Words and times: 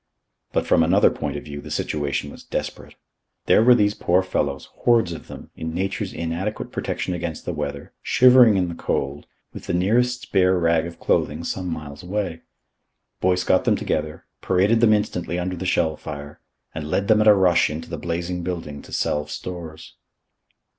But 0.51 0.65
from 0.65 0.81
another 0.81 1.11
point 1.11 1.37
of 1.37 1.43
view 1.43 1.61
the 1.61 1.69
situation 1.69 2.31
was 2.31 2.43
desperate. 2.43 2.95
There 3.45 3.63
were 3.63 3.75
these 3.75 3.93
poor 3.93 4.23
fellows, 4.23 4.67
hordes 4.77 5.11
of 5.11 5.27
them, 5.27 5.51
in 5.55 5.75
nature's 5.75 6.11
inadequate 6.11 6.71
protection 6.71 7.13
against 7.13 7.45
the 7.45 7.53
weather, 7.53 7.93
shivering 8.01 8.57
in 8.57 8.67
the 8.67 8.73
cold, 8.73 9.27
with 9.53 9.67
the 9.67 9.75
nearest 9.75 10.23
spare 10.23 10.57
rag 10.57 10.87
of 10.87 10.99
clothing 10.99 11.43
some 11.43 11.67
miles 11.67 12.01
away. 12.01 12.41
Boyce 13.19 13.43
got 13.43 13.63
them 13.63 13.75
together, 13.75 14.25
paraded 14.41 14.81
them 14.81 14.91
instantly 14.93 15.37
under 15.37 15.55
the 15.55 15.67
shell 15.67 15.95
fire, 15.95 16.39
and 16.73 16.89
led 16.89 17.07
them 17.07 17.21
at 17.21 17.27
a 17.27 17.35
rush 17.35 17.69
into 17.69 17.87
the 17.87 17.99
blazing 17.99 18.41
building 18.41 18.81
to 18.81 18.91
salve 18.91 19.29
stores. 19.29 19.97